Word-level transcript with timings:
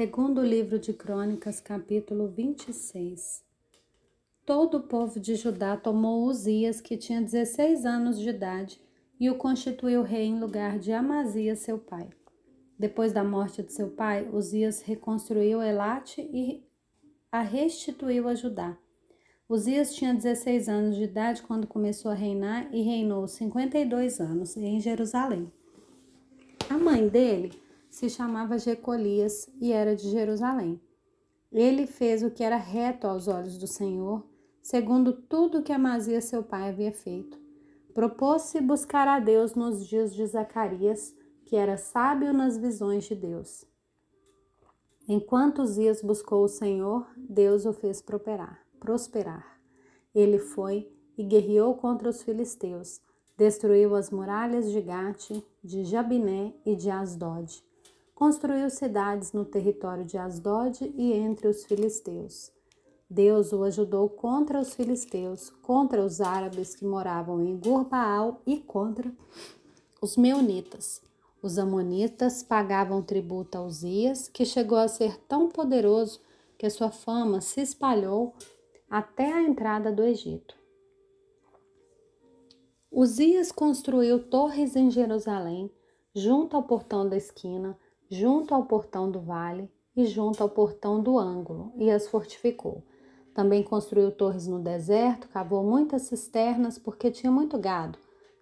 Segundo 0.00 0.42
livro 0.42 0.78
de 0.78 0.94
Crônicas, 0.94 1.60
capítulo 1.60 2.26
26. 2.26 3.44
Todo 4.46 4.78
o 4.78 4.82
povo 4.84 5.20
de 5.20 5.34
Judá 5.34 5.76
tomou 5.76 6.24
Uzias, 6.24 6.80
que 6.80 6.96
tinha 6.96 7.20
16 7.20 7.84
anos 7.84 8.18
de 8.18 8.30
idade, 8.30 8.80
e 9.20 9.28
o 9.28 9.34
constituiu 9.34 10.02
rei 10.02 10.24
em 10.24 10.40
lugar 10.40 10.78
de 10.78 10.90
Amazias, 10.90 11.58
seu 11.58 11.76
pai. 11.76 12.08
Depois 12.78 13.12
da 13.12 13.22
morte 13.22 13.62
de 13.62 13.74
seu 13.74 13.90
pai, 13.90 14.26
Uzias 14.32 14.80
reconstruiu 14.80 15.60
Elate 15.60 16.22
e 16.32 16.64
a 17.30 17.42
restituiu 17.42 18.26
a 18.26 18.34
Judá. 18.34 18.78
Uzias 19.46 19.94
tinha 19.94 20.14
16 20.14 20.66
anos 20.70 20.96
de 20.96 21.02
idade 21.02 21.42
quando 21.42 21.66
começou 21.66 22.10
a 22.10 22.14
reinar 22.14 22.74
e 22.74 22.80
reinou 22.80 23.28
52 23.28 24.18
anos 24.18 24.56
em 24.56 24.80
Jerusalém. 24.80 25.52
A 26.70 26.78
mãe 26.78 27.06
dele 27.06 27.52
se 27.90 28.08
chamava 28.08 28.56
Jecolias 28.56 29.50
e 29.60 29.72
era 29.72 29.96
de 29.96 30.08
Jerusalém. 30.08 30.80
Ele 31.52 31.86
fez 31.86 32.22
o 32.22 32.30
que 32.30 32.44
era 32.44 32.56
reto 32.56 33.06
aos 33.06 33.26
olhos 33.26 33.58
do 33.58 33.66
Senhor, 33.66 34.24
segundo 34.62 35.12
tudo 35.12 35.62
que 35.62 35.72
Amazias 35.72 36.24
seu 36.26 36.44
pai 36.44 36.68
havia 36.68 36.92
feito. 36.92 37.38
Propôs-se 37.92 38.60
buscar 38.60 39.08
a 39.08 39.18
Deus 39.18 39.54
nos 39.56 39.86
dias 39.86 40.14
de 40.14 40.24
Zacarias, 40.24 41.14
que 41.44 41.56
era 41.56 41.76
sábio 41.76 42.32
nas 42.32 42.56
visões 42.56 43.04
de 43.04 43.16
Deus. 43.16 43.66
Enquanto 45.08 45.66
Zias 45.66 46.00
buscou 46.00 46.44
o 46.44 46.48
Senhor, 46.48 47.04
Deus 47.16 47.66
o 47.66 47.72
fez 47.72 48.00
prosperar. 48.00 48.64
prosperar. 48.78 49.60
Ele 50.14 50.38
foi 50.38 50.88
e 51.18 51.24
guerreou 51.24 51.74
contra 51.74 52.08
os 52.08 52.22
filisteus, 52.22 53.00
destruiu 53.36 53.96
as 53.96 54.10
muralhas 54.10 54.70
de 54.70 54.80
Gate, 54.80 55.42
de 55.62 55.84
Jabiné 55.84 56.54
e 56.64 56.76
de 56.76 56.88
Asdod 56.88 57.62
construiu 58.20 58.68
cidades 58.68 59.32
no 59.32 59.46
território 59.46 60.04
de 60.04 60.18
Asdod 60.18 60.92
e 60.94 61.14
entre 61.14 61.48
os 61.48 61.64
filisteus. 61.64 62.52
Deus 63.08 63.50
o 63.50 63.64
ajudou 63.64 64.10
contra 64.10 64.60
os 64.60 64.74
filisteus, 64.74 65.48
contra 65.62 66.04
os 66.04 66.20
árabes 66.20 66.74
que 66.74 66.84
moravam 66.84 67.42
em 67.42 67.56
Gurbaal 67.56 68.42
e 68.46 68.58
contra 68.58 69.10
os 70.02 70.18
meunitas. 70.18 71.00
Os 71.42 71.58
amonitas 71.58 72.42
pagavam 72.42 73.02
tributo 73.02 73.56
a 73.56 73.62
Uzias, 73.62 74.28
que 74.28 74.44
chegou 74.44 74.76
a 74.76 74.86
ser 74.86 75.16
tão 75.20 75.48
poderoso 75.48 76.20
que 76.58 76.68
sua 76.68 76.90
fama 76.90 77.40
se 77.40 77.62
espalhou 77.62 78.34
até 78.90 79.32
a 79.32 79.42
entrada 79.42 79.90
do 79.90 80.02
Egito. 80.02 80.54
Uzias 82.92 83.50
construiu 83.50 84.22
torres 84.28 84.76
em 84.76 84.90
Jerusalém, 84.90 85.70
junto 86.14 86.54
ao 86.54 86.64
portão 86.64 87.08
da 87.08 87.16
esquina, 87.16 87.78
junto 88.10 88.52
ao 88.54 88.64
portão 88.64 89.08
do 89.10 89.20
vale 89.20 89.70
e 89.96 90.04
junto 90.04 90.42
ao 90.42 90.48
portão 90.48 91.00
do 91.00 91.18
ângulo, 91.18 91.72
e 91.76 91.90
as 91.90 92.08
fortificou. 92.08 92.82
Também 93.32 93.62
construiu 93.62 94.10
torres 94.10 94.46
no 94.46 94.58
deserto, 94.58 95.28
cavou 95.28 95.62
muitas 95.62 96.02
cisternas, 96.02 96.78
porque 96.78 97.10
tinha 97.10 97.30
muito 97.30 97.56
gado, 97.56 97.98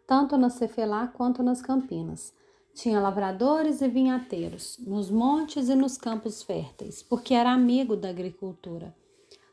tanto 0.07 0.39
na 0.39 0.49
Cefelá 0.49 1.07
quanto 1.09 1.43
nas 1.43 1.61
campinas. 1.61 2.33
Tinha 2.75 3.01
lavradores 3.01 3.83
e 3.83 3.89
vinhateiros, 3.89 4.79
nos 4.87 5.11
montes 5.11 5.69
e 5.69 5.75
nos 5.75 5.99
campos 5.99 6.43
férteis, 6.43 7.03
porque 7.03 7.35
era 7.35 7.53
amigo 7.53 7.97
da 7.97 8.09
agricultura. 8.09 8.95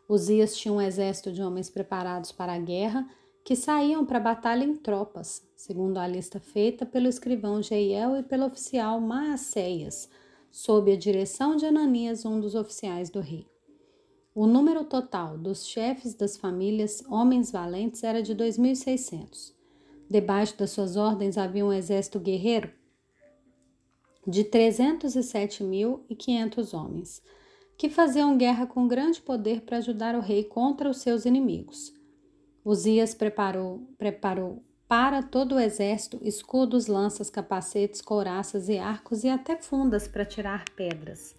Uzias 0.08 0.56
tinha 0.56 0.74
um 0.74 0.82
exército 0.82 1.32
de 1.32 1.42
homens 1.42 1.70
preparados 1.70 2.32
para 2.32 2.54
a 2.54 2.60
guerra, 2.60 3.10
que 3.46 3.56
saíam 3.56 4.04
para 4.04 4.18
a 4.18 4.22
batalha 4.22 4.64
em 4.64 4.76
tropas, 4.76 5.48
segundo 5.56 6.00
a 6.00 6.08
lista 6.08 6.40
feita 6.40 6.84
pelo 6.84 7.08
escrivão 7.08 7.62
Jeiel 7.62 8.18
e 8.18 8.24
pelo 8.24 8.48
oficial 8.48 9.00
Maacéias, 9.00 10.10
sob 10.50 10.92
a 10.92 10.98
direção 10.98 11.56
de 11.56 11.68
Ananias, 11.68 12.26
um 12.26 12.40
dos 12.40 12.56
oficiais 12.56 13.12
do 13.12 13.20
rei. 13.20 13.48
O 14.34 14.48
número 14.48 14.84
total 14.84 15.38
dos 15.38 15.68
chefes 15.68 16.16
das 16.16 16.36
famílias, 16.36 17.04
homens 17.08 17.52
valentes, 17.52 18.04
era 18.04 18.24
de 18.24 18.36
2.600. 18.36 19.54
Debaixo 20.10 20.58
das 20.58 20.72
suas 20.72 20.98
ordens 20.98 21.38
havia 21.38 21.64
um 21.64 21.72
exército 21.72 22.20
guerreiro 22.20 22.72
de 24.28 24.44
307.500 24.44 26.74
homens, 26.74 27.22
que 27.78 27.90
faziam 27.90 28.40
guerra 28.40 28.66
com 28.66 28.88
grande 28.88 29.22
poder 29.22 29.62
para 29.62 29.78
ajudar 29.78 30.16
o 30.16 30.20
rei 30.20 30.44
contra 30.44 30.90
os 30.90 30.98
seus 30.98 31.26
inimigos. 31.26 31.94
Uzias 32.66 33.14
preparou, 33.14 33.88
preparou 33.96 34.64
para 34.88 35.22
todo 35.22 35.54
o 35.54 35.60
exército 35.60 36.18
escudos, 36.24 36.88
lanças, 36.88 37.30
capacetes, 37.30 38.02
couraças 38.02 38.68
e 38.68 38.80
arcos 38.80 39.24
e 39.24 39.30
até 39.30 39.56
fundas 39.56 40.08
para 40.08 40.26
tirar 40.26 40.66
pedras. 40.76 41.36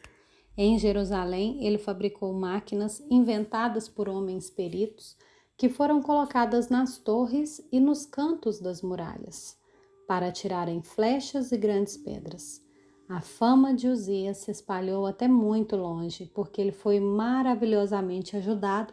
Em 0.56 0.78
Jerusalém, 0.78 1.66
ele 1.66 1.78
fabricou 1.78 2.32
máquinas 2.32 3.04
inventadas 3.10 3.88
por 3.88 4.08
homens 4.08 4.48
peritos 4.48 5.16
que 5.56 5.68
foram 5.68 6.00
colocadas 6.00 6.68
nas 6.68 6.96
torres 6.96 7.60
e 7.72 7.80
nos 7.80 8.06
cantos 8.06 8.60
das 8.60 8.80
muralhas 8.80 9.58
para 10.06 10.30
tirarem 10.30 10.80
flechas 10.80 11.50
e 11.50 11.56
grandes 11.56 11.96
pedras. 11.96 12.64
A 13.08 13.20
fama 13.20 13.74
de 13.74 13.88
Uzias 13.88 14.38
se 14.38 14.52
espalhou 14.52 15.06
até 15.06 15.26
muito 15.26 15.74
longe, 15.74 16.30
porque 16.32 16.60
ele 16.60 16.72
foi 16.72 17.00
maravilhosamente 17.00 18.36
ajudado 18.36 18.92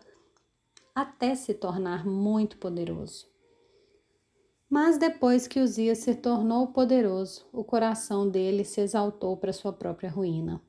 até 0.96 1.36
se 1.36 1.54
tornar 1.54 2.06
muito 2.06 2.58
poderoso. 2.58 3.28
Mas 4.70 4.98
depois 4.98 5.48
que 5.48 5.60
Uzias 5.60 6.00
se 6.00 6.16
tornou 6.16 6.68
poderoso, 6.68 7.46
o 7.54 7.64
coração 7.64 8.28
dele 8.28 8.64
se 8.64 8.82
exaltou 8.82 9.38
para 9.38 9.54
sua 9.54 9.72
própria 9.72 10.10
ruína. 10.10 10.62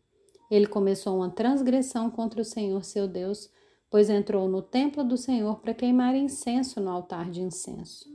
Ele 0.50 0.66
começou 0.66 1.16
uma 1.16 1.30
transgressão 1.30 2.10
contra 2.10 2.40
o 2.40 2.44
Senhor 2.44 2.84
seu 2.84 3.08
Deus, 3.08 3.50
pois 3.90 4.10
entrou 4.10 4.48
no 4.48 4.60
templo 4.60 5.02
do 5.02 5.16
Senhor 5.16 5.60
para 5.60 5.72
queimar 5.72 6.14
incenso 6.14 6.80
no 6.80 6.90
altar 6.90 7.30
de 7.30 7.40
incenso. 7.40 8.12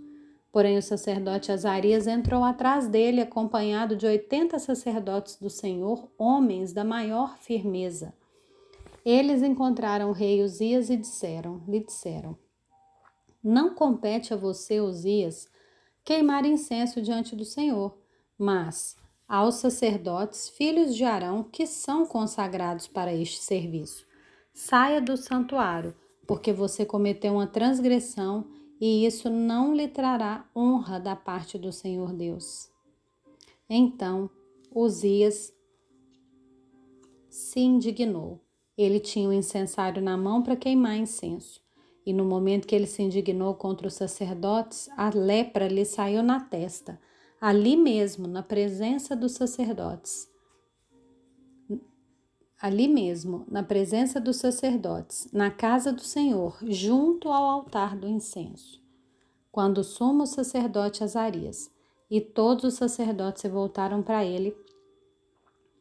Porém, 0.51 0.77
o 0.77 0.81
sacerdote 0.81 1.51
Azarias 1.51 2.07
entrou 2.07 2.43
atrás 2.43 2.87
dele, 2.87 3.21
acompanhado 3.21 3.95
de 3.95 4.05
oitenta 4.05 4.57
sacerdotes 4.57 5.37
do 5.37 5.49
Senhor, 5.49 6.09
homens 6.17 6.73
da 6.73 6.83
maior 6.83 7.37
firmeza. 7.37 8.13
Eles 9.11 9.41
encontraram 9.41 10.09
o 10.09 10.13
rei 10.13 10.43
Uzias 10.43 10.87
e 10.91 10.95
disseram, 10.95 11.63
lhe 11.67 11.79
disseram: 11.79 12.37
Não 13.43 13.73
compete 13.73 14.35
a 14.35 14.37
você, 14.37 14.79
Uzias, 14.79 15.49
queimar 16.05 16.45
incenso 16.45 17.01
diante 17.01 17.35
do 17.35 17.43
Senhor, 17.43 17.97
mas 18.37 18.95
aos 19.27 19.55
sacerdotes, 19.55 20.47
filhos 20.49 20.95
de 20.95 21.05
Arão, 21.05 21.41
que 21.41 21.65
são 21.65 22.05
consagrados 22.05 22.87
para 22.87 23.11
este 23.11 23.41
serviço. 23.41 24.05
Saia 24.53 25.01
do 25.01 25.17
santuário, 25.17 25.95
porque 26.27 26.53
você 26.53 26.85
cometeu 26.85 27.33
uma 27.33 27.47
transgressão 27.47 28.45
e 28.79 29.07
isso 29.07 29.27
não 29.27 29.73
lhe 29.73 29.87
trará 29.87 30.47
honra 30.55 30.99
da 30.99 31.15
parte 31.15 31.57
do 31.57 31.71
Senhor 31.71 32.13
Deus. 32.13 32.69
Então, 33.67 34.29
Uzias 34.71 35.51
se 37.27 37.59
indignou 37.59 38.39
ele 38.81 38.97
tinha 38.97 39.27
o 39.27 39.33
incensário 39.33 40.01
na 40.01 40.15
mão 40.15 40.41
para 40.41 40.55
queimar 40.55 40.95
incenso. 40.95 41.61
E 42.05 42.13
no 42.13 42.23
momento 42.23 42.65
que 42.65 42.73
ele 42.73 42.87
se 42.87 43.03
indignou 43.03 43.53
contra 43.53 43.85
os 43.85 43.93
sacerdotes, 43.93 44.89
a 44.95 45.09
lepra 45.09 45.67
lhe 45.67 45.83
saiu 45.83 46.23
na 46.23 46.39
testa, 46.39 46.97
ali 47.41 47.75
mesmo, 47.75 48.25
na 48.25 48.41
presença 48.41 49.17
dos 49.17 49.33
sacerdotes. 49.33 50.31
Ali 52.61 52.87
mesmo, 52.87 53.45
na 53.49 53.61
presença 53.61 54.19
dos 54.19 54.37
sacerdotes, 54.37 55.29
na 55.33 55.51
casa 55.51 55.91
do 55.91 56.01
Senhor, 56.01 56.57
junto 56.63 57.27
ao 57.27 57.43
altar 57.43 57.97
do 57.97 58.07
incenso. 58.07 58.81
Quando 59.51 59.79
o 59.79 59.83
sumo 59.83 60.25
sacerdote 60.25 61.03
Azarias 61.03 61.69
e 62.09 62.21
todos 62.21 62.63
os 62.63 62.73
sacerdotes 62.75 63.41
se 63.41 63.49
voltaram 63.49 64.01
para 64.01 64.23
ele, 64.23 64.55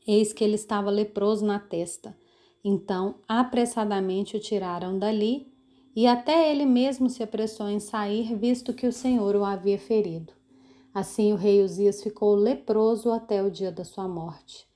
eis 0.04 0.32
que 0.32 0.42
ele 0.42 0.56
estava 0.56 0.90
leproso 0.90 1.46
na 1.46 1.60
testa 1.60 2.16
então, 2.64 3.16
apressadamente 3.26 4.36
o 4.36 4.40
tiraram 4.40 4.98
dali, 4.98 5.52
e 5.94 6.06
até 6.06 6.50
ele 6.50 6.64
mesmo 6.64 7.08
se 7.08 7.22
apressou 7.22 7.68
em 7.68 7.80
sair, 7.80 8.36
visto 8.36 8.72
que 8.72 8.86
o 8.86 8.92
Senhor 8.92 9.34
o 9.34 9.44
havia 9.44 9.78
ferido. 9.78 10.32
Assim 10.94 11.32
o 11.32 11.36
rei 11.36 11.62
Uzias 11.62 12.02
ficou 12.02 12.34
leproso 12.34 13.10
até 13.10 13.42
o 13.42 13.50
dia 13.50 13.70
da 13.70 13.84
sua 13.84 14.08
morte. 14.08 14.66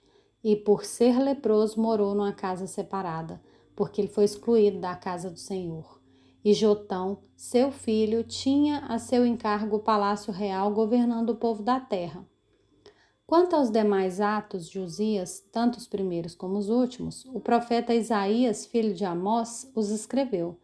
E 0.43 0.57
por 0.57 0.85
ser 0.85 1.19
leproso, 1.19 1.81
morou 1.81 2.15
numa 2.15 2.33
casa 2.33 2.67
separada, 2.67 3.41
porque 3.77 4.01
ele 4.01 4.09
foi 4.09 4.25
excluído 4.25 4.81
da 4.81 4.97
casa 4.97 5.31
do 5.31 5.39
Senhor. 5.39 6.01
E 6.45 6.53
Jotão, 6.53 7.19
seu 7.37 7.71
filho, 7.71 8.25
tinha 8.25 8.79
a 8.87 8.99
seu 8.99 9.25
encargo 9.25 9.77
o 9.77 9.83
palácio 9.83 10.33
real 10.33 10.73
governando 10.73 11.31
o 11.31 11.37
povo 11.37 11.63
da 11.63 11.79
terra. 11.79 12.27
Quanto 13.33 13.57
aos 13.57 13.71
demais 13.71 14.21
atos 14.21 14.69
de 14.69 14.79
Uzias, 14.79 15.43
tanto 15.51 15.79
os 15.79 15.87
primeiros 15.87 16.35
como 16.35 16.59
os 16.59 16.69
últimos, 16.69 17.25
o 17.33 17.41
profeta 17.41 17.95
Isaías, 17.95 18.67
filho 18.67 18.93
de 18.93 19.07
Amós, 19.07 19.73
os 19.75 19.89
escreveu. 19.89 20.59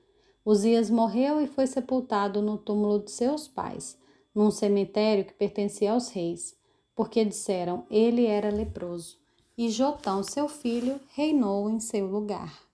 Uzias 0.44 0.90
morreu 0.90 1.40
e 1.40 1.46
foi 1.46 1.66
sepultado 1.66 2.42
no 2.42 2.58
túmulo 2.58 3.02
de 3.02 3.10
seus 3.10 3.48
pais, 3.48 3.96
num 4.34 4.50
cemitério 4.50 5.24
que 5.24 5.32
pertencia 5.32 5.92
aos 5.92 6.10
reis, 6.10 6.54
porque 6.94 7.24
disseram 7.24 7.86
ele 7.90 8.26
era 8.26 8.50
leproso. 8.50 9.16
e 9.56 9.70
Jotão, 9.70 10.22
seu 10.22 10.46
filho, 10.46 11.00
reinou 11.14 11.70
em 11.70 11.80
seu 11.80 12.06
lugar. 12.06 12.67